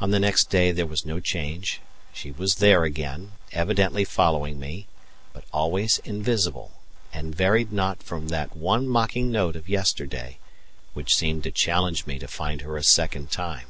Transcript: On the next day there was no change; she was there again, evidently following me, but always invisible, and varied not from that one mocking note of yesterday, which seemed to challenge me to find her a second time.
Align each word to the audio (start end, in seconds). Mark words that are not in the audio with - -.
On 0.00 0.10
the 0.10 0.18
next 0.18 0.50
day 0.50 0.72
there 0.72 0.88
was 0.88 1.06
no 1.06 1.20
change; 1.20 1.80
she 2.12 2.32
was 2.32 2.56
there 2.56 2.82
again, 2.82 3.30
evidently 3.52 4.04
following 4.04 4.58
me, 4.58 4.88
but 5.32 5.44
always 5.52 5.98
invisible, 5.98 6.72
and 7.12 7.32
varied 7.32 7.70
not 7.72 8.02
from 8.02 8.26
that 8.30 8.56
one 8.56 8.88
mocking 8.88 9.30
note 9.30 9.54
of 9.54 9.68
yesterday, 9.68 10.38
which 10.94 11.14
seemed 11.14 11.44
to 11.44 11.52
challenge 11.52 12.06
me 12.06 12.18
to 12.18 12.26
find 12.26 12.62
her 12.62 12.76
a 12.76 12.82
second 12.82 13.30
time. 13.30 13.68